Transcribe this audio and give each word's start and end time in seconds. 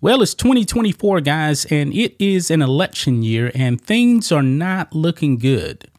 Well, 0.00 0.20
it's 0.20 0.34
2024, 0.34 1.22
guys, 1.22 1.64
and 1.66 1.92
it 1.94 2.14
is 2.18 2.50
an 2.50 2.60
election 2.60 3.22
year, 3.22 3.50
and 3.54 3.80
things 3.80 4.30
are 4.30 4.42
not 4.42 4.94
looking 4.94 5.38
good 5.38 5.90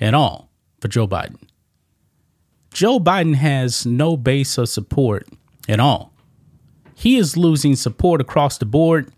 at 0.00 0.14
all 0.14 0.48
for 0.80 0.86
Joe 0.86 1.08
Biden. 1.08 1.38
Joe 2.72 3.00
Biden 3.00 3.34
has 3.34 3.84
no 3.84 4.16
base 4.16 4.56
of 4.58 4.68
support 4.68 5.26
at 5.68 5.80
all. 5.80 6.12
He 6.94 7.16
is 7.16 7.36
losing 7.36 7.74
support 7.74 8.20
across 8.20 8.58
the 8.58 8.64
board. 8.64 9.12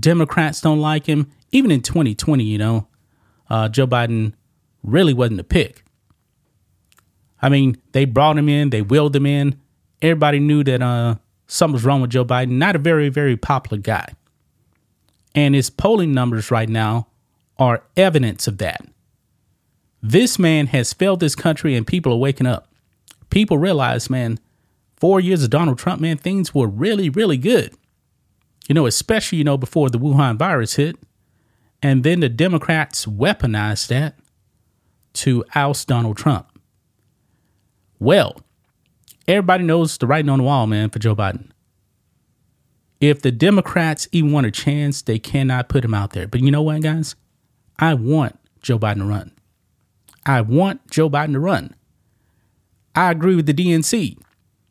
Democrats 0.00 0.62
don't 0.62 0.80
like 0.80 1.04
him. 1.04 1.30
Even 1.52 1.70
in 1.70 1.82
2020, 1.82 2.42
you 2.44 2.56
know, 2.56 2.88
uh, 3.50 3.68
Joe 3.68 3.86
Biden 3.86 4.32
really 4.82 5.12
wasn't 5.12 5.40
a 5.40 5.44
pick. 5.44 5.84
I 7.42 7.50
mean, 7.50 7.76
they 7.92 8.06
brought 8.06 8.38
him 8.38 8.48
in, 8.48 8.70
they 8.70 8.80
willed 8.80 9.14
him 9.14 9.26
in. 9.26 9.60
Everybody 10.00 10.40
knew 10.40 10.64
that 10.64 10.80
uh, 10.80 11.16
something 11.46 11.74
was 11.74 11.84
wrong 11.84 12.00
with 12.00 12.10
Joe 12.10 12.24
Biden. 12.24 12.52
Not 12.52 12.76
a 12.76 12.80
very, 12.80 13.08
very 13.08 13.36
popular 13.36 13.80
guy. 13.80 14.14
And 15.34 15.54
his 15.54 15.70
polling 15.70 16.12
numbers 16.12 16.50
right 16.50 16.68
now 16.68 17.08
are 17.58 17.84
evidence 17.96 18.46
of 18.46 18.58
that. 18.58 18.86
This 20.02 20.38
man 20.38 20.68
has 20.68 20.92
failed 20.92 21.20
this 21.20 21.34
country 21.34 21.74
and 21.74 21.86
people 21.86 22.12
are 22.12 22.16
waking 22.16 22.46
up. 22.46 22.68
People 23.30 23.58
realize, 23.58 24.08
man, 24.08 24.38
four 24.96 25.20
years 25.20 25.42
of 25.42 25.50
Donald 25.50 25.78
Trump, 25.78 26.00
man, 26.00 26.16
things 26.16 26.54
were 26.54 26.68
really, 26.68 27.10
really 27.10 27.36
good. 27.36 27.74
You 28.68 28.74
know, 28.74 28.86
especially, 28.86 29.38
you 29.38 29.44
know, 29.44 29.56
before 29.56 29.90
the 29.90 29.98
Wuhan 29.98 30.36
virus 30.36 30.74
hit. 30.76 30.96
And 31.82 32.02
then 32.02 32.20
the 32.20 32.28
Democrats 32.28 33.06
weaponized 33.06 33.88
that 33.88 34.16
to 35.14 35.44
oust 35.54 35.88
Donald 35.88 36.16
Trump. 36.16 36.48
Well, 37.98 38.40
everybody 39.28 39.64
knows 39.64 39.98
the 39.98 40.06
writing 40.06 40.28
on 40.28 40.38
the 40.38 40.44
wall, 40.44 40.66
man, 40.66 40.90
for 40.90 40.98
Joe 40.98 41.14
Biden. 41.16 41.50
If 43.00 43.22
the 43.22 43.32
Democrats 43.32 44.08
even 44.12 44.32
want 44.32 44.46
a 44.46 44.50
chance, 44.50 45.02
they 45.02 45.18
cannot 45.18 45.68
put 45.68 45.84
him 45.84 45.94
out 45.94 46.12
there. 46.12 46.26
But 46.26 46.40
you 46.40 46.50
know 46.50 46.62
what, 46.62 46.82
guys? 46.82 47.14
I 47.78 47.94
want 47.94 48.38
Joe 48.62 48.78
Biden 48.78 48.98
to 48.98 49.04
run. 49.04 49.32
I 50.24 50.40
want 50.40 50.90
Joe 50.90 51.10
Biden 51.10 51.32
to 51.32 51.40
run. 51.40 51.74
I 52.94 53.10
agree 53.10 53.36
with 53.36 53.46
the 53.46 53.54
DNC. 53.54 54.18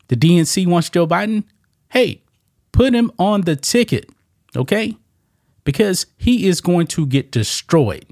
The 0.08 0.16
DNC 0.16 0.66
wants 0.66 0.90
Joe 0.90 1.06
Biden. 1.06 1.44
Hey, 1.90 2.22
put 2.72 2.94
him 2.94 3.12
on 3.18 3.42
the 3.42 3.54
ticket, 3.54 4.10
okay? 4.56 4.96
Because 5.64 6.06
he 6.18 6.46
is 6.48 6.60
going 6.60 6.88
to 6.88 7.06
get 7.06 7.30
destroyed 7.30 8.06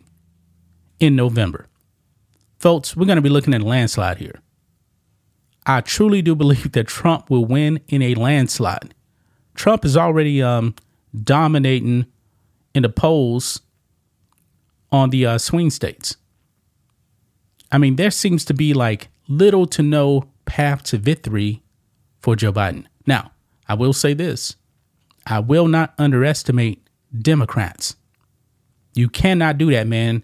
in 1.00 1.16
November. 1.16 1.66
Folks, 2.58 2.96
we're 2.96 3.06
going 3.06 3.16
to 3.16 3.22
be 3.22 3.28
looking 3.28 3.52
at 3.52 3.60
a 3.60 3.66
landslide 3.66 4.18
here. 4.18 4.40
I 5.66 5.80
truly 5.80 6.22
do 6.22 6.34
believe 6.34 6.72
that 6.72 6.86
Trump 6.86 7.30
will 7.30 7.44
win 7.44 7.80
in 7.88 8.02
a 8.02 8.14
landslide. 8.14 8.94
Trump 9.54 9.84
is 9.84 9.96
already 9.96 10.42
um, 10.42 10.74
dominating 11.22 12.06
in 12.74 12.82
the 12.82 12.88
polls 12.88 13.60
on 14.90 15.10
the 15.10 15.26
uh, 15.26 15.38
swing 15.38 15.70
states. 15.70 16.16
I 17.72 17.78
mean, 17.78 17.96
there 17.96 18.10
seems 18.10 18.44
to 18.46 18.54
be 18.54 18.74
like 18.74 19.08
little 19.28 19.66
to 19.68 19.82
no 19.82 20.28
path 20.44 20.82
to 20.84 20.98
victory 20.98 21.62
for 22.20 22.36
Joe 22.36 22.52
Biden. 22.52 22.86
Now, 23.06 23.32
I 23.68 23.74
will 23.74 23.92
say 23.92 24.14
this 24.14 24.56
I 25.26 25.40
will 25.40 25.68
not 25.68 25.94
underestimate 25.98 26.86
Democrats. 27.16 27.96
You 28.94 29.08
cannot 29.08 29.58
do 29.58 29.70
that, 29.72 29.86
man. 29.86 30.22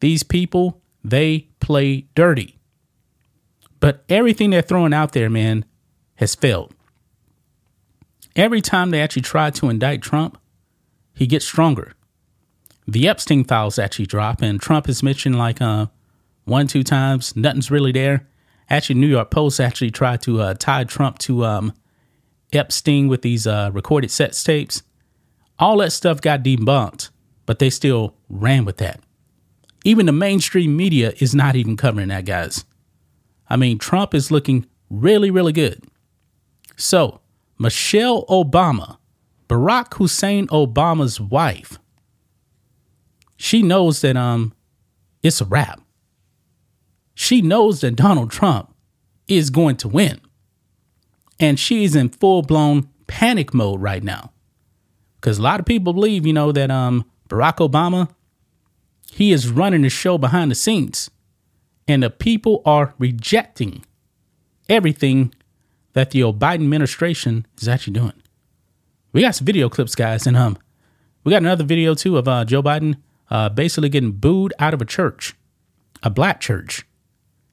These 0.00 0.22
people, 0.22 0.80
they 1.04 1.48
play 1.60 2.06
dirty. 2.14 2.55
But 3.80 4.04
everything 4.08 4.50
they're 4.50 4.62
throwing 4.62 4.94
out 4.94 5.12
there, 5.12 5.30
man, 5.30 5.64
has 6.16 6.34
failed. 6.34 6.74
Every 8.34 8.60
time 8.60 8.90
they 8.90 9.00
actually 9.00 9.22
try 9.22 9.50
to 9.50 9.68
indict 9.68 10.02
Trump, 10.02 10.38
he 11.14 11.26
gets 11.26 11.46
stronger. 11.46 11.92
The 12.86 13.08
Epstein 13.08 13.44
files 13.44 13.78
actually 13.78 14.06
drop, 14.06 14.42
and 14.42 14.60
Trump 14.60 14.88
is 14.88 15.02
mentioned 15.02 15.38
like 15.38 15.60
uh, 15.60 15.86
one, 16.44 16.66
two 16.66 16.82
times. 16.82 17.34
Nothing's 17.34 17.70
really 17.70 17.92
there. 17.92 18.26
Actually, 18.68 19.00
New 19.00 19.06
York 19.06 19.30
Post 19.30 19.60
actually 19.60 19.90
tried 19.90 20.22
to 20.22 20.40
uh, 20.40 20.54
tie 20.54 20.84
Trump 20.84 21.18
to 21.20 21.44
um, 21.44 21.72
Epstein 22.52 23.08
with 23.08 23.22
these 23.22 23.46
uh, 23.46 23.70
recorded 23.72 24.10
sex 24.10 24.42
tapes. 24.42 24.82
All 25.58 25.78
that 25.78 25.92
stuff 25.92 26.20
got 26.20 26.42
debunked, 26.42 27.10
but 27.46 27.58
they 27.58 27.70
still 27.70 28.14
ran 28.28 28.64
with 28.64 28.76
that. 28.78 29.00
Even 29.84 30.06
the 30.06 30.12
mainstream 30.12 30.76
media 30.76 31.12
is 31.18 31.34
not 31.34 31.56
even 31.56 31.76
covering 31.76 32.08
that, 32.08 32.24
guys. 32.24 32.64
I 33.48 33.56
mean, 33.56 33.78
Trump 33.78 34.14
is 34.14 34.30
looking 34.30 34.66
really, 34.90 35.30
really 35.30 35.52
good. 35.52 35.84
So, 36.76 37.20
Michelle 37.58 38.24
Obama, 38.26 38.98
Barack 39.48 39.94
Hussein 39.94 40.46
Obama's 40.48 41.20
wife, 41.20 41.78
she 43.36 43.62
knows 43.62 44.00
that 44.00 44.16
um 44.16 44.52
it's 45.22 45.40
a 45.40 45.44
wrap. 45.44 45.80
She 47.14 47.42
knows 47.42 47.80
that 47.80 47.96
Donald 47.96 48.30
Trump 48.30 48.74
is 49.26 49.50
going 49.50 49.76
to 49.76 49.88
win. 49.88 50.20
And 51.40 51.58
she's 51.58 51.96
in 51.96 52.10
full-blown 52.10 52.88
panic 53.06 53.52
mode 53.52 53.80
right 53.80 54.02
now. 54.02 54.32
Cuz 55.20 55.38
a 55.38 55.42
lot 55.42 55.60
of 55.60 55.66
people 55.66 55.92
believe, 55.92 56.26
you 56.26 56.32
know, 56.32 56.52
that 56.52 56.70
um 56.70 57.04
Barack 57.28 57.56
Obama 57.56 58.08
he 59.12 59.32
is 59.32 59.48
running 59.48 59.82
the 59.82 59.88
show 59.88 60.18
behind 60.18 60.50
the 60.50 60.54
scenes 60.54 61.10
and 61.88 62.02
the 62.02 62.10
people 62.10 62.62
are 62.64 62.94
rejecting 62.98 63.84
everything 64.68 65.32
that 65.92 66.10
the 66.10 66.20
Biden 66.20 66.54
administration 66.54 67.46
is 67.60 67.68
actually 67.68 67.94
doing. 67.94 68.12
We 69.12 69.22
got 69.22 69.34
some 69.34 69.46
video 69.46 69.68
clips, 69.68 69.94
guys, 69.94 70.26
and 70.26 70.36
um, 70.36 70.58
we 71.24 71.30
got 71.30 71.42
another 71.42 71.64
video 71.64 71.94
too 71.94 72.18
of 72.18 72.28
uh, 72.28 72.44
Joe 72.44 72.62
Biden 72.62 72.96
uh, 73.30 73.48
basically 73.48 73.88
getting 73.88 74.12
booed 74.12 74.52
out 74.58 74.74
of 74.74 74.82
a 74.82 74.84
church, 74.84 75.34
a 76.02 76.10
black 76.10 76.40
church. 76.40 76.86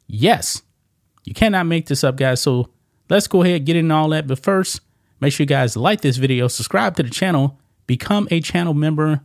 Yes, 0.07 0.61
you 1.23 1.33
cannot 1.33 1.66
make 1.67 1.88
this 1.88 2.03
up, 2.03 2.17
guys. 2.17 2.41
So 2.41 2.69
let's 3.09 3.27
go 3.27 3.43
ahead 3.43 3.66
get 3.66 3.75
in 3.75 3.91
all 3.91 4.09
that. 4.09 4.27
But 4.27 4.39
first, 4.39 4.81
make 5.19 5.33
sure 5.33 5.43
you 5.43 5.47
guys 5.47 5.77
like 5.77 6.01
this 6.01 6.17
video, 6.17 6.47
subscribe 6.47 6.95
to 6.97 7.03
the 7.03 7.09
channel, 7.09 7.59
become 7.88 8.27
a 8.29 8.41
channel 8.41 8.73
member. 8.73 9.22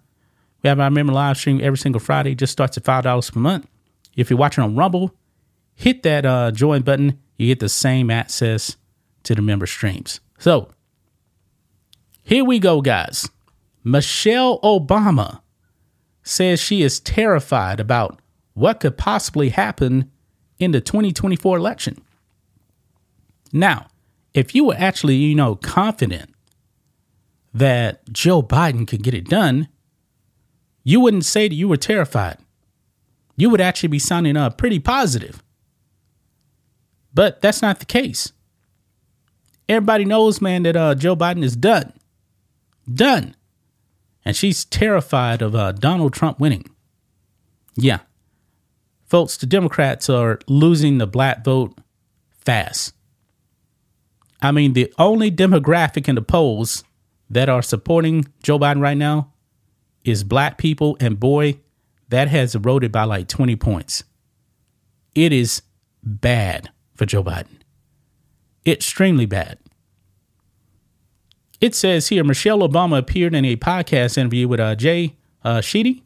We 0.63 0.69
have 0.69 0.81
our 0.81 0.91
member 0.91 1.13
live 1.13 1.37
stream 1.37 1.61
every 1.63 1.79
single 1.79 2.01
Friday. 2.01 2.35
Just 2.35 2.53
starts 2.53 2.77
at 2.77 2.85
five 2.85 3.05
dollars 3.05 3.31
per 3.31 3.41
month. 3.41 3.67
If 4.19 4.31
you're 4.31 4.39
watching 4.39 4.65
on 4.65 4.75
Rumble, 4.75 5.15
hit 5.77 6.03
that 6.03 6.27
uh, 6.27 6.51
join 6.51 6.83
button. 6.83 7.21
You 7.37 7.47
get 7.47 7.61
the 7.61 7.69
same 7.69 8.11
access 8.11 8.77
to 9.23 9.37
the 9.37 9.43
member 9.43 9.65
streams. 9.65 10.19
So 10.41 10.71
here 12.25 12.45
we 12.45 12.59
go, 12.59 12.83
guys. 12.83 13.31
Michelle 13.85 14.59
Obama 14.63 15.41
says 16.25 16.61
she 16.61 16.83
is 16.83 16.99
terrified 16.99 17.79
about 17.79 18.21
what 18.55 18.81
could 18.81 18.99
possibly 18.99 19.51
happen 19.51 20.11
in 20.59 20.73
the 20.73 20.81
2024 20.81 21.57
election. 21.57 22.03
Now, 23.53 23.87
if 24.35 24.53
you 24.53 24.65
were 24.65 24.77
actually, 24.77 25.15
you 25.15 25.37
know, 25.37 25.55
confident 25.55 26.35
that 27.55 28.13
Joe 28.13 28.43
Biden 28.43 28.85
could 28.85 29.05
get 29.05 29.15
it 29.15 29.29
done, 29.29 29.69
you 30.83 30.99
wouldn't 30.99 31.25
say 31.25 31.47
that 31.47 31.55
you 31.55 31.69
were 31.69 31.77
terrified 31.77 32.39
you 33.39 33.49
would 33.49 33.61
actually 33.61 33.89
be 33.89 34.01
sounding 34.01 34.37
uh, 34.37 34.51
pretty 34.51 34.81
positive. 34.81 35.43
But 37.15 37.41
that's 37.41 37.63
not 37.63 37.79
the 37.79 37.87
case. 37.87 38.33
Everybody 39.69 40.05
knows, 40.05 40.41
man, 40.41 40.65
that 40.65 40.77
uh, 40.77 40.95
Joe 40.97 41.15
Biden 41.15 41.45
is 41.45 41.57
done. 41.57 41.93
Done. 42.93 43.37
And 44.25 44.35
she's 44.35 44.65
terrified 44.65 45.41
of 45.41 45.55
uh, 45.55 45.73
Donald 45.73 46.13
Trump 46.13 46.41
winning. 46.41 46.69
Yeah. 47.77 48.01
Folks, 49.07 49.37
the 49.37 49.47
Democrats 49.47 50.11
are 50.11 50.41
losing 50.49 50.99
the 50.99 51.07
black 51.07 51.45
vote 51.45 51.79
fast. 52.33 52.93
I 54.43 54.51
mean, 54.51 54.73
the 54.73 54.93
only 54.99 55.31
demographic 55.31 56.09
in 56.09 56.17
the 56.17 56.23
polls 56.23 56.83
that 57.31 57.49
are 57.49 57.63
supporting 57.63 58.27
Joe 58.43 58.59
Biden 58.59 58.81
right 58.81 58.97
now 58.97 59.33
is 60.05 60.25
black 60.25 60.59
people. 60.59 60.97
And 60.99 61.21
boy, 61.21 61.61
that 62.09 62.29
has 62.29 62.55
eroded 62.55 62.93
by 62.93 63.05
like 63.05 63.29
20 63.29 63.57
points. 63.57 64.05
it 65.15 65.33
is 65.33 65.63
bad 66.03 66.71
for 66.95 67.07
Joe 67.07 67.25
Biden. 67.25 67.61
Extremely 68.67 69.27
bad. 69.27 69.59
It 71.61 71.75
says 71.75 72.09
here 72.09 72.23
Michelle 72.23 72.61
Obama 72.61 72.99
appeared 72.99 73.35
in 73.35 73.45
a 73.45 73.57
podcast 73.57 74.17
interview 74.17 74.47
with 74.47 74.61
uh, 74.61 74.75
Jay 74.77 75.17
uh, 75.43 75.61
Sheedy 75.61 76.03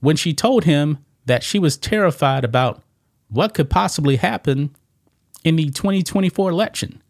when 0.00 0.16
she 0.16 0.34
told 0.34 0.64
him 0.64 0.98
that 1.24 1.42
she 1.42 1.58
was 1.58 1.78
terrified 1.78 2.44
about 2.44 2.82
what 3.28 3.54
could 3.54 3.70
possibly 3.70 4.16
happen 4.16 4.74
in 5.44 5.56
the 5.56 5.70
2024 5.70 6.50
election. 6.50 7.02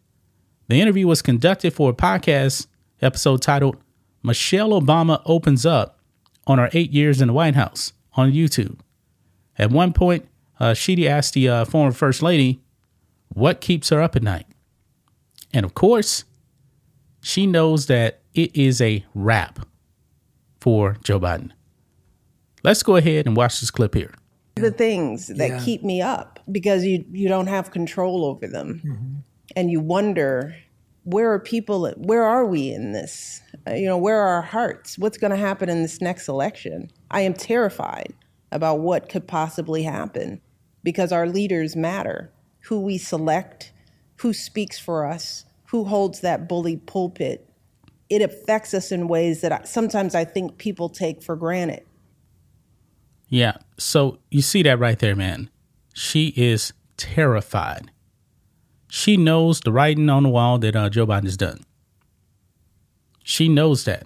The 0.67 0.79
interview 0.79 1.07
was 1.07 1.21
conducted 1.21 1.73
for 1.73 1.89
a 1.89 1.93
podcast 1.93 2.67
episode 3.01 3.41
titled 3.41 3.77
Michelle 4.23 4.69
Obama 4.69 5.21
Opens 5.25 5.65
Up 5.65 5.94
on 6.47 6.59
our 6.59 6.69
Eight 6.73 6.91
Years 6.91 7.21
in 7.21 7.27
the 7.27 7.33
White 7.33 7.55
House 7.55 7.93
on 8.13 8.31
YouTube. 8.31 8.79
At 9.57 9.71
one 9.71 9.93
point, 9.93 10.27
uh, 10.59 10.73
Sheedy 10.73 11.07
asked 11.07 11.33
the 11.33 11.49
uh, 11.49 11.65
former 11.65 11.91
First 11.91 12.21
Lady 12.21 12.61
what 13.29 13.61
keeps 13.61 13.89
her 13.89 14.01
up 14.01 14.15
at 14.15 14.23
night. 14.23 14.45
And 15.53 15.65
of 15.65 15.73
course, 15.73 16.25
she 17.21 17.47
knows 17.47 17.87
that 17.87 18.19
it 18.33 18.55
is 18.55 18.81
a 18.81 19.05
wrap 19.13 19.59
for 20.59 20.97
Joe 21.03 21.19
Biden. 21.19 21.51
Let's 22.63 22.83
go 22.83 22.95
ahead 22.95 23.25
and 23.25 23.35
watch 23.35 23.59
this 23.59 23.71
clip 23.71 23.93
here. 23.93 24.13
The 24.55 24.71
things 24.71 25.27
that 25.27 25.49
yeah. 25.49 25.63
keep 25.63 25.83
me 25.83 26.01
up 26.01 26.39
because 26.51 26.83
you 26.85 27.05
you 27.11 27.27
don't 27.27 27.47
have 27.47 27.71
control 27.71 28.25
over 28.25 28.47
them, 28.47 28.81
mm-hmm. 28.83 29.15
and 29.55 29.69
you 29.69 29.81
wonder 29.81 30.55
where 31.03 31.31
are 31.31 31.39
people? 31.39 31.89
Where 31.97 32.23
are 32.23 32.45
we 32.45 32.71
in 32.71 32.91
this? 32.93 33.41
Uh, 33.67 33.73
you 33.73 33.85
know, 33.85 33.97
where 33.97 34.19
are 34.19 34.35
our 34.35 34.41
hearts? 34.41 34.97
What's 34.97 35.17
going 35.17 35.31
to 35.31 35.37
happen 35.37 35.69
in 35.69 35.81
this 35.81 36.01
next 36.01 36.27
election? 36.27 36.91
I 37.11 37.21
am 37.21 37.33
terrified 37.33 38.13
about 38.51 38.79
what 38.79 39.09
could 39.09 39.27
possibly 39.27 39.83
happen 39.83 40.41
because 40.83 41.11
our 41.11 41.27
leaders 41.27 41.75
matter. 41.75 42.31
Who 42.65 42.79
we 42.79 42.97
select, 42.97 43.71
who 44.17 44.33
speaks 44.33 44.79
for 44.79 45.05
us, 45.05 45.45
who 45.65 45.83
holds 45.83 46.21
that 46.21 46.47
bully 46.49 46.77
pulpit, 46.77 47.47
it 48.09 48.21
affects 48.21 48.73
us 48.73 48.91
in 48.91 49.07
ways 49.07 49.41
that 49.41 49.51
I, 49.51 49.63
sometimes 49.63 50.15
I 50.15 50.25
think 50.25 50.57
people 50.57 50.89
take 50.89 51.21
for 51.21 51.35
granted. 51.35 51.85
Yeah. 53.29 53.57
So 53.77 54.19
you 54.31 54.41
see 54.41 54.63
that 54.63 54.79
right 54.79 54.97
there, 54.97 55.15
man. 55.15 55.49
She 55.93 56.27
is 56.35 56.73
terrified. 56.97 57.91
She 58.87 59.17
knows 59.17 59.59
the 59.59 59.71
writing 59.71 60.09
on 60.09 60.23
the 60.23 60.29
wall 60.29 60.57
that 60.59 60.75
uh, 60.75 60.89
Joe 60.89 61.05
Biden 61.05 61.23
has 61.23 61.37
done. 61.37 61.65
She 63.27 63.49
knows 63.49 63.85
that. 63.85 64.03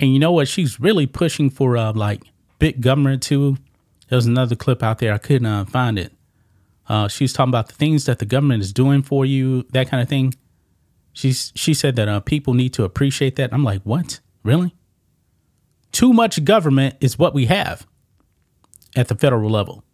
And 0.00 0.12
you 0.12 0.18
know 0.18 0.32
what? 0.32 0.48
She's 0.48 0.80
really 0.80 1.06
pushing 1.06 1.48
for 1.48 1.76
uh, 1.76 1.92
like 1.92 2.24
big 2.58 2.80
government 2.80 3.22
too. 3.22 3.56
There's 4.08 4.26
another 4.26 4.56
clip 4.56 4.82
out 4.82 4.98
there. 4.98 5.14
I 5.14 5.18
couldn't 5.18 5.46
uh, 5.46 5.64
find 5.64 5.96
it. 5.96 6.12
Uh, 6.88 7.06
she's 7.06 7.32
talking 7.32 7.52
about 7.52 7.68
the 7.68 7.74
things 7.74 8.06
that 8.06 8.18
the 8.18 8.24
government 8.24 8.64
is 8.64 8.72
doing 8.72 9.02
for 9.02 9.24
you, 9.24 9.62
that 9.70 9.88
kind 9.88 10.02
of 10.02 10.08
thing. 10.08 10.34
She's 11.12 11.52
she 11.54 11.72
said 11.72 11.94
that 11.96 12.08
uh, 12.08 12.18
people 12.18 12.52
need 12.52 12.74
to 12.74 12.82
appreciate 12.82 13.36
that. 13.36 13.52
I'm 13.52 13.62
like, 13.62 13.82
what? 13.82 14.18
Really? 14.42 14.74
Too 15.92 16.12
much 16.12 16.44
government 16.44 16.96
is 17.00 17.16
what 17.16 17.34
we 17.34 17.46
have 17.46 17.86
at 18.96 19.06
the 19.06 19.14
federal 19.14 19.50
level, 19.50 19.84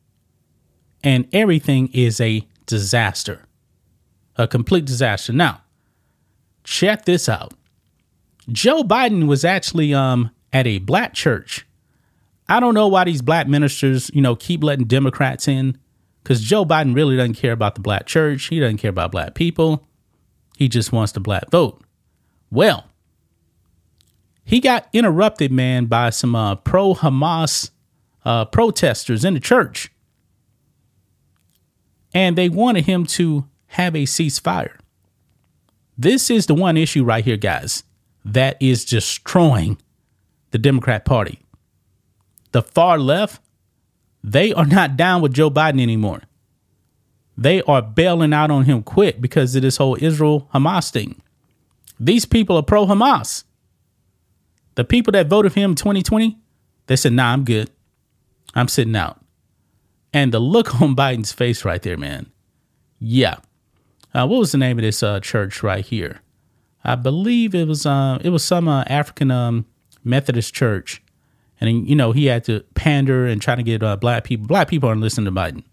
and 1.02 1.28
everything 1.34 1.88
is 1.92 2.18
a 2.18 2.46
disaster, 2.64 3.44
a 4.36 4.48
complete 4.48 4.86
disaster. 4.86 5.34
Now, 5.34 5.62
check 6.62 7.04
this 7.04 7.28
out. 7.28 7.52
Joe 8.50 8.82
Biden 8.82 9.26
was 9.26 9.44
actually 9.44 9.94
um, 9.94 10.30
at 10.52 10.66
a 10.66 10.78
black 10.78 11.14
church. 11.14 11.66
I 12.48 12.60
don't 12.60 12.74
know 12.74 12.88
why 12.88 13.04
these 13.04 13.22
black 13.22 13.48
ministers, 13.48 14.10
you 14.12 14.20
know, 14.20 14.36
keep 14.36 14.62
letting 14.62 14.86
Democrats 14.86 15.48
in, 15.48 15.78
because 16.22 16.42
Joe 16.42 16.64
Biden 16.64 16.94
really 16.94 17.16
doesn't 17.16 17.34
care 17.34 17.52
about 17.52 17.74
the 17.74 17.80
black 17.80 18.06
church. 18.06 18.44
He 18.46 18.60
doesn't 18.60 18.78
care 18.78 18.90
about 18.90 19.12
black 19.12 19.34
people. 19.34 19.86
He 20.56 20.68
just 20.68 20.92
wants 20.92 21.12
the 21.12 21.20
black 21.20 21.50
vote. 21.50 21.82
Well, 22.50 22.84
he 24.44 24.60
got 24.60 24.88
interrupted, 24.92 25.50
man, 25.50 25.86
by 25.86 26.10
some 26.10 26.34
uh, 26.34 26.56
pro 26.56 26.94
Hamas 26.94 27.70
uh, 28.24 28.44
protesters 28.44 29.24
in 29.24 29.34
the 29.34 29.40
church. 29.40 29.90
And 32.12 32.36
they 32.36 32.48
wanted 32.48 32.84
him 32.84 33.06
to 33.06 33.48
have 33.68 33.96
a 33.96 34.04
ceasefire. 34.04 34.76
This 35.96 36.30
is 36.30 36.46
the 36.46 36.54
one 36.54 36.76
issue 36.76 37.04
right 37.04 37.24
here, 37.24 37.36
guys, 37.36 37.84
that 38.24 38.56
is 38.60 38.84
destroying 38.84 39.78
the 40.50 40.58
Democrat 40.58 41.04
Party. 41.04 41.40
The 42.52 42.62
far 42.62 42.98
left, 42.98 43.40
they 44.22 44.52
are 44.52 44.66
not 44.66 44.96
down 44.96 45.20
with 45.22 45.34
Joe 45.34 45.50
Biden 45.50 45.80
anymore 45.80 46.22
they 47.36 47.62
are 47.62 47.82
bailing 47.82 48.32
out 48.32 48.50
on 48.50 48.64
him 48.64 48.82
quick 48.82 49.20
because 49.20 49.54
of 49.56 49.62
this 49.62 49.76
whole 49.76 49.96
Israel 50.00 50.48
Hamas 50.54 50.90
thing. 50.90 51.20
These 51.98 52.24
people 52.24 52.56
are 52.56 52.62
pro 52.62 52.86
Hamas. 52.86 53.44
The 54.76 54.84
people 54.84 55.12
that 55.12 55.28
voted 55.28 55.52
for 55.52 55.60
him 55.60 55.72
in 55.72 55.76
2020, 55.76 56.38
they 56.86 56.96
said, 56.96 57.12
nah, 57.12 57.32
I'm 57.32 57.44
good. 57.44 57.70
I'm 58.54 58.68
sitting 58.68 58.96
out. 58.96 59.20
And 60.12 60.32
the 60.32 60.38
look 60.38 60.74
on 60.80 60.96
Biden's 60.96 61.32
face 61.32 61.64
right 61.64 61.82
there, 61.82 61.96
man. 61.96 62.26
Yeah. 62.98 63.36
Uh, 64.12 64.26
what 64.26 64.38
was 64.38 64.52
the 64.52 64.58
name 64.58 64.78
of 64.78 64.82
this 64.82 65.02
uh, 65.02 65.20
church 65.20 65.62
right 65.62 65.84
here? 65.84 66.20
I 66.84 66.96
believe 66.96 67.54
it 67.54 67.66
was 67.66 67.86
uh, 67.86 68.18
it 68.22 68.30
was 68.30 68.44
some 68.44 68.68
uh, 68.68 68.84
African 68.86 69.30
um, 69.30 69.66
Methodist 70.02 70.54
church, 70.54 71.02
and 71.60 71.88
you 71.88 71.96
know 71.96 72.12
he 72.12 72.26
had 72.26 72.44
to 72.44 72.60
pander 72.74 73.26
and 73.26 73.40
try 73.40 73.54
to 73.54 73.62
get 73.62 73.82
uh, 73.82 73.96
black 73.96 74.24
people. 74.24 74.46
Black 74.46 74.68
people 74.68 74.88
aren't 74.88 75.00
listening 75.00 75.24
to 75.26 75.32
Biden, 75.32 75.64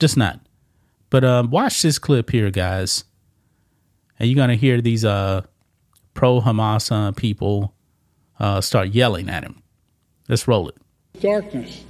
just 0.00 0.16
not. 0.16 0.40
But 1.10 1.24
um, 1.24 1.50
watch 1.50 1.82
this 1.82 1.98
clip 1.98 2.30
here, 2.30 2.50
guys, 2.50 3.04
and 4.18 4.28
you're 4.28 4.36
gonna 4.36 4.56
hear 4.56 4.80
these 4.80 5.04
uh, 5.04 5.42
pro 6.14 6.40
Hamas 6.40 6.90
uh, 6.90 7.12
people 7.12 7.74
uh, 8.40 8.60
start 8.60 8.88
yelling 8.88 9.28
at 9.30 9.44
him. 9.44 9.62
Let's 10.28 10.48
roll 10.48 10.68
it. 10.68 10.76
Darkness. 11.20 11.84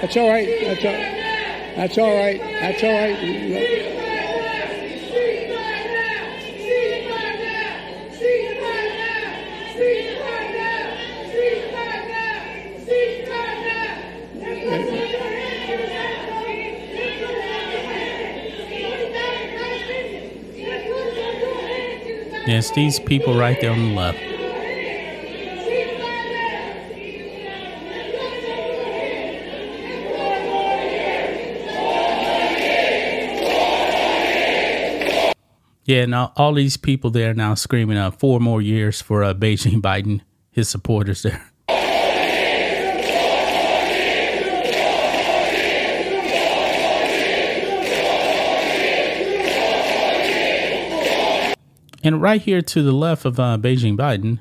That's 0.00 0.16
all 0.16 0.28
right. 0.30 0.48
That's 0.62 0.84
all, 0.84 1.76
that's 1.76 1.98
all 1.98 2.16
right. 2.16 2.40
That's 2.40 2.82
all 2.82 2.90
right. 2.90 3.90
Yes, 22.46 22.70
these 22.72 22.98
people 22.98 23.36
right 23.36 23.60
there 23.60 23.70
on 23.70 23.90
the 23.90 23.94
left. 23.94 24.29
Yeah, 35.90 36.06
now 36.06 36.32
all 36.36 36.52
these 36.52 36.76
people 36.76 37.10
there 37.10 37.34
now 37.34 37.54
screaming 37.54 37.96
uh, 37.96 38.12
four 38.12 38.38
more 38.38 38.62
years 38.62 39.02
for 39.02 39.24
uh, 39.24 39.34
Beijing 39.34 39.82
Biden, 39.82 40.20
his 40.52 40.68
supporters 40.68 41.22
there. 41.22 41.50
And 52.04 52.22
right 52.22 52.40
here 52.40 52.62
to 52.62 52.82
the 52.84 52.92
left 52.92 53.24
of 53.24 53.40
uh, 53.40 53.58
Beijing 53.60 53.96
Biden, 53.96 54.38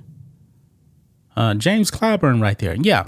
uh, 1.36 1.56
James 1.56 1.90
Clyburn 1.90 2.40
right 2.40 2.60
there. 2.60 2.76
Yeah, 2.76 3.08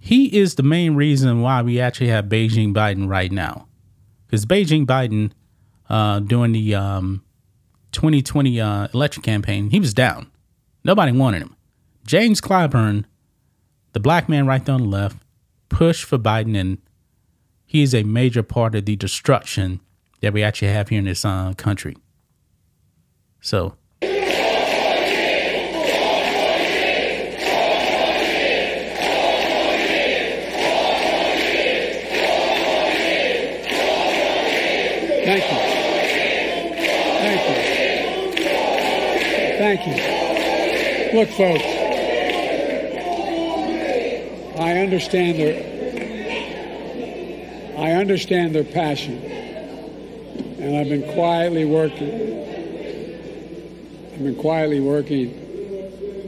he 0.00 0.36
is 0.36 0.56
the 0.56 0.64
main 0.64 0.96
reason 0.96 1.40
why 1.40 1.62
we 1.62 1.78
actually 1.78 2.08
have 2.08 2.24
Beijing 2.24 2.74
Biden 2.74 3.08
right 3.08 3.30
now. 3.30 3.68
Because 4.26 4.44
Beijing 4.44 4.86
Biden, 4.86 5.30
uh, 5.88 6.18
the 6.18 6.74
um, 6.74 7.22
2020 7.94 8.60
uh, 8.60 8.88
election 8.92 9.22
campaign, 9.22 9.70
he 9.70 9.80
was 9.80 9.94
down. 9.94 10.30
Nobody 10.84 11.12
wanted 11.12 11.40
him. 11.40 11.56
James 12.06 12.40
Clyburn, 12.40 13.06
the 13.92 14.00
black 14.00 14.28
man 14.28 14.46
right 14.46 14.62
there 14.62 14.74
on 14.74 14.82
the 14.82 14.88
left, 14.88 15.16
pushed 15.70 16.04
for 16.04 16.18
Biden, 16.18 16.58
and 16.60 16.78
he 17.64 17.82
is 17.82 17.94
a 17.94 18.02
major 18.02 18.42
part 18.42 18.74
of 18.74 18.84
the 18.84 18.96
destruction 18.96 19.80
that 20.20 20.32
we 20.32 20.42
actually 20.42 20.68
have 20.68 20.90
here 20.90 20.98
in 20.98 21.06
this 21.06 21.24
uh, 21.24 21.54
country. 21.56 21.96
So 23.40 23.76
Thank 35.24 35.68
you. 35.68 35.73
Thank 39.64 39.86
you. 39.86 41.18
Look, 41.18 41.30
folks, 41.30 41.64
I 44.60 44.76
understand 44.76 45.38
their 45.38 45.56
I 47.78 47.92
understand 47.92 48.54
their 48.54 48.64
passion, 48.64 49.16
and 50.58 50.76
I've 50.76 50.90
been 50.90 51.10
quietly 51.14 51.64
working. 51.64 52.12
I've 54.12 54.22
been 54.22 54.36
quietly 54.38 54.80
working 54.80 55.30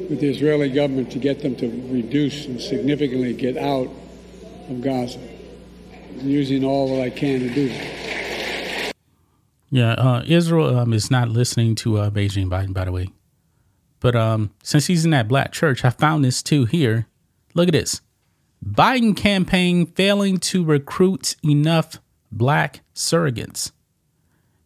with 0.08 0.20
the 0.20 0.28
Israeli 0.30 0.70
government 0.70 1.12
to 1.12 1.18
get 1.18 1.42
them 1.42 1.56
to 1.56 1.68
reduce 1.92 2.46
and 2.46 2.58
significantly 2.58 3.34
get 3.34 3.58
out 3.58 3.90
of 4.70 4.80
Gaza, 4.80 5.20
using 6.22 6.64
all 6.64 6.96
that 6.96 7.02
I 7.02 7.10
can 7.10 7.40
to 7.40 7.50
do 7.50 7.68
that. 7.68 8.94
Yeah, 9.68 9.92
uh, 9.92 10.24
Israel 10.26 10.78
um, 10.78 10.94
is 10.94 11.10
not 11.10 11.28
listening 11.28 11.74
to 11.74 11.98
uh, 11.98 12.08
Beijing 12.08 12.48
Biden, 12.48 12.72
by 12.72 12.86
the 12.86 12.92
way. 12.92 13.10
But 14.00 14.14
um, 14.14 14.50
since 14.62 14.86
he's 14.86 15.04
in 15.04 15.10
that 15.12 15.28
black 15.28 15.52
church, 15.52 15.84
I 15.84 15.90
found 15.90 16.24
this 16.24 16.42
too 16.42 16.64
here. 16.64 17.06
Look 17.54 17.68
at 17.68 17.72
this 17.72 18.00
Biden 18.64 19.16
campaign 19.16 19.86
failing 19.86 20.38
to 20.38 20.64
recruit 20.64 21.36
enough 21.44 21.98
black 22.30 22.80
surrogates. 22.94 23.72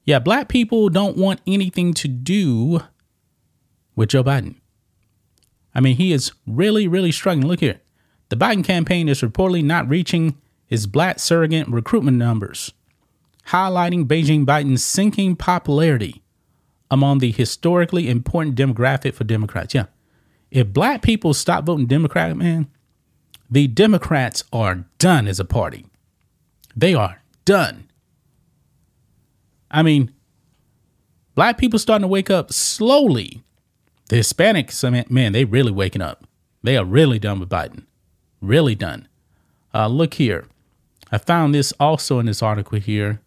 Yeah, 0.04 0.18
black 0.18 0.48
people 0.48 0.88
don't 0.88 1.16
want 1.16 1.40
anything 1.46 1.94
to 1.94 2.08
do 2.08 2.80
with 3.94 4.10
Joe 4.10 4.24
Biden. 4.24 4.56
I 5.74 5.80
mean, 5.80 5.96
he 5.96 6.12
is 6.12 6.32
really, 6.46 6.88
really 6.88 7.12
struggling. 7.12 7.46
Look 7.46 7.60
here. 7.60 7.80
The 8.28 8.36
Biden 8.36 8.64
campaign 8.64 9.08
is 9.08 9.20
reportedly 9.20 9.64
not 9.64 9.88
reaching 9.88 10.36
its 10.68 10.86
black 10.86 11.18
surrogate 11.18 11.68
recruitment 11.68 12.16
numbers, 12.16 12.72
highlighting 13.48 14.06
Beijing 14.06 14.46
Biden's 14.46 14.84
sinking 14.84 15.36
popularity 15.36 16.22
among 16.90 17.18
the 17.18 17.30
historically 17.30 18.08
important 18.08 18.56
demographic 18.56 19.14
for 19.14 19.24
Democrats. 19.24 19.74
Yeah. 19.74 19.86
If 20.50 20.72
black 20.72 21.02
people 21.02 21.32
stop 21.32 21.64
voting 21.64 21.86
Democrat, 21.86 22.36
man, 22.36 22.68
the 23.50 23.68
Democrats 23.68 24.44
are 24.52 24.86
done 24.98 25.28
as 25.28 25.38
a 25.38 25.44
party. 25.44 25.86
They 26.76 26.94
are 26.94 27.22
done. 27.44 27.88
I 29.70 29.82
mean, 29.82 30.12
black 31.34 31.58
people 31.58 31.78
starting 31.78 32.02
to 32.02 32.08
wake 32.08 32.30
up 32.30 32.52
slowly. 32.52 33.42
The 34.08 34.16
Hispanics, 34.16 35.10
man, 35.10 35.32
they 35.32 35.44
really 35.44 35.70
waking 35.70 36.02
up. 36.02 36.26
They 36.62 36.76
are 36.76 36.84
really 36.84 37.18
done 37.18 37.38
with 37.38 37.48
Biden. 37.48 37.84
Really 38.40 38.74
done. 38.74 39.06
Uh, 39.72 39.86
look 39.86 40.14
here. 40.14 40.46
I 41.12 41.18
found 41.18 41.54
this 41.54 41.72
also 41.78 42.18
in 42.18 42.26
this 42.26 42.42
article 42.42 42.78
here. 42.78 43.20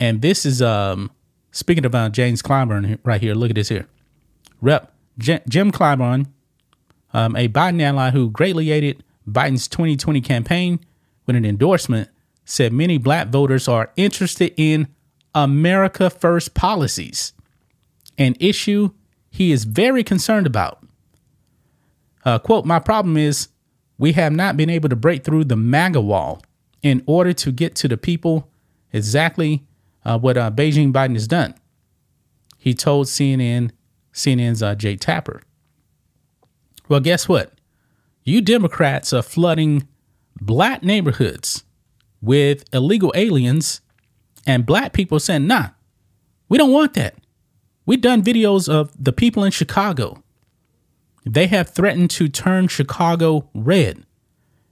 And 0.00 0.22
this 0.22 0.44
is 0.44 0.60
um 0.60 1.10
speaking 1.54 1.86
of 1.86 1.94
uh, 1.94 2.10
James 2.10 2.42
Clyburn 2.42 2.98
right 3.04 3.20
here. 3.20 3.34
Look 3.34 3.50
at 3.50 3.56
this 3.56 3.70
here. 3.70 3.86
Rep 4.60 4.92
J- 5.18 5.42
Jim 5.48 5.72
Clyburn 5.72 6.26
um, 7.14 7.36
a 7.36 7.48
Biden 7.48 7.80
ally 7.80 8.10
who 8.10 8.28
greatly 8.28 8.70
aided 8.72 9.02
Biden's 9.26 9.68
2020 9.68 10.20
campaign 10.20 10.80
with 11.24 11.36
an 11.36 11.44
endorsement, 11.46 12.10
said 12.44 12.72
many 12.72 12.98
black 12.98 13.28
voters 13.28 13.68
are 13.68 13.92
interested 13.96 14.52
in 14.56 14.88
America 15.34 16.10
First 16.10 16.54
policies, 16.54 17.32
an 18.18 18.34
issue 18.40 18.90
he 19.30 19.52
is 19.52 19.64
very 19.64 20.04
concerned 20.04 20.46
about. 20.46 20.84
Uh, 22.24 22.38
quote, 22.38 22.66
My 22.66 22.78
problem 22.78 23.16
is 23.16 23.48
we 23.96 24.12
have 24.12 24.32
not 24.32 24.56
been 24.56 24.70
able 24.70 24.88
to 24.88 24.96
break 24.96 25.24
through 25.24 25.44
the 25.44 25.56
MAGA 25.56 26.00
wall 26.00 26.42
in 26.82 27.02
order 27.06 27.32
to 27.32 27.52
get 27.52 27.74
to 27.76 27.88
the 27.88 27.96
people 27.96 28.48
exactly 28.92 29.62
uh, 30.04 30.18
what 30.18 30.36
uh, 30.36 30.50
Beijing 30.50 30.92
Biden 30.92 31.14
has 31.14 31.26
done. 31.26 31.54
He 32.58 32.74
told 32.74 33.06
CNN, 33.06 33.70
CNN's 34.12 34.62
uh, 34.62 34.74
Jake 34.74 35.00
Tapper. 35.00 35.42
Well, 36.88 37.00
guess 37.00 37.28
what? 37.28 37.52
You 38.24 38.40
Democrats 38.40 39.12
are 39.12 39.22
flooding 39.22 39.86
black 40.40 40.82
neighborhoods 40.82 41.64
with 42.20 42.64
illegal 42.72 43.12
aliens, 43.14 43.80
and 44.46 44.64
black 44.64 44.92
people 44.92 45.20
saying, 45.20 45.46
nah, 45.46 45.70
we 46.48 46.58
don't 46.58 46.72
want 46.72 46.94
that. 46.94 47.14
We've 47.86 48.00
done 48.00 48.22
videos 48.22 48.68
of 48.68 48.90
the 48.98 49.12
people 49.12 49.44
in 49.44 49.50
Chicago. 49.50 50.22
They 51.26 51.46
have 51.48 51.70
threatened 51.70 52.10
to 52.12 52.28
turn 52.28 52.68
Chicago 52.68 53.48
red 53.54 54.04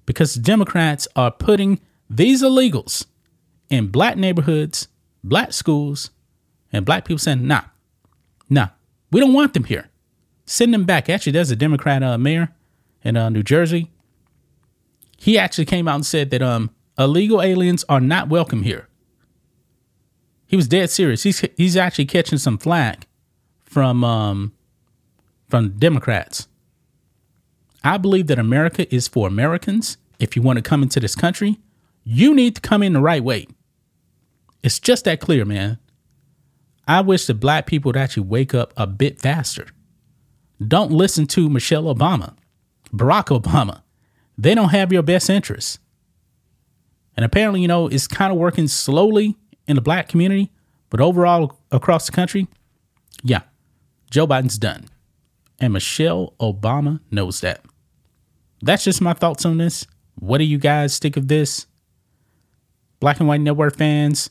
because 0.07 0.35
Democrats 0.35 1.09
are 1.17 1.31
putting 1.31 1.81
these 2.09 2.43
illegals 2.43 3.07
in 3.71 3.89
black 3.89 4.17
neighborhoods, 4.17 4.89
black 5.25 5.53
schools, 5.53 6.11
and 6.73 6.85
black 6.85 7.05
people 7.05 7.19
saying, 7.19 7.47
nah, 7.47 7.63
nah, 8.49 8.69
we 9.11 9.21
don't 9.21 9.33
want 9.33 9.55
them 9.55 9.65
here 9.65 9.91
send 10.53 10.75
them 10.75 10.85
back. 10.85 11.09
Actually, 11.09 11.33
there's 11.33 11.51
a 11.51 11.57
Democrat 11.57 12.03
uh, 12.03 12.19
mayor 12.19 12.55
in 13.03 13.17
uh, 13.17 13.29
New 13.29 13.43
Jersey. 13.43 13.91
He 15.17 15.39
actually 15.39 15.65
came 15.65 15.89
out 15.89 15.97
and 15.97 16.07
said 16.07 16.31
that 16.31 16.43
um, 16.43 16.71
illegal 16.99 17.41
aliens 17.43 17.85
are 17.89 18.01
not 18.01 18.29
welcome 18.29 18.63
here. 18.63 18.89
He 20.47 20.57
was 20.57 20.69
dead 20.69 20.91
serious. 20.91 21.23
He's 21.23 21.41
he's 21.57 21.77
actually 21.77 22.07
catching 22.07 22.39
some 22.39 22.59
flack 22.59 23.07
from 23.65 24.05
um, 24.05 24.53
from 25.49 25.71
Democrats. 25.79 26.49
I 27.85 27.97
believe 27.97 28.27
that 28.27 28.39
America 28.39 28.93
is 28.95 29.09
for 29.09 29.27
Americans. 29.27 29.97
If 30.19 30.37
you 30.37 30.43
want 30.43 30.59
to 30.59 30.63
come 30.63 30.83
into 30.83 31.01
this 31.01 31.15
country, 31.15 31.59
you 32.05 32.35
need 32.35 32.57
to 32.57 32.61
come 32.61 32.83
in 32.83 32.93
the 32.93 33.01
right 33.01 33.25
way. 33.25 33.47
It's 34.63 34.79
just 34.79 35.05
that 35.05 35.21
clear, 35.21 35.45
man. 35.45 35.79
I 36.87 37.01
wish 37.01 37.27
that 37.27 37.35
black 37.35 37.67
people 37.67 37.91
would 37.91 37.97
actually 37.97 38.27
wake 38.27 38.55
up 38.55 38.73
a 38.77 38.87
bit 38.87 39.21
faster. 39.21 39.69
Don't 40.67 40.93
listen 40.93 41.27
to 41.29 41.49
Michelle 41.49 41.85
Obama, 41.85 42.37
Barack 42.93 43.27
Obama. 43.39 43.83
They 44.39 44.55
don't 44.55 44.71
have 44.71 44.93
your 44.93 45.03
best 45.03 45.29
interests. 45.31 45.79
And 47.17 47.25
apparently, 47.25 47.61
you 47.61 47.69
know, 47.69 47.89
it's 47.89 48.07
kind 48.07 48.33
of 48.33 48.39
working 48.39 48.69
slowly 48.69 49.37
in 49.67 49.77
the 49.77 49.83
black 49.83 50.09
community, 50.09 50.51
but 50.91 51.01
overall 51.01 51.59
across 51.71 52.07
the 52.07 52.13
country, 52.13 52.49
yeah, 53.23 53.43
Joe 54.11 54.27
Biden's 54.27 54.59
done. 54.59 54.87
And 55.61 55.73
Michelle 55.73 56.35
Obama 56.41 57.01
knows 57.11 57.41
that. 57.41 57.65
That's 58.63 58.85
just 58.85 59.01
my 59.01 59.13
thoughts 59.13 59.45
on 59.45 59.59
this. 59.59 59.87
What 60.17 60.39
do 60.39 60.45
you 60.45 60.59
guys 60.59 60.99
think 60.99 61.17
of 61.17 61.29
this? 61.29 61.67
Black 63.01 63.19
and 63.19 63.29
White 63.29 63.41
Network 63.41 63.77
fans, 63.77 64.31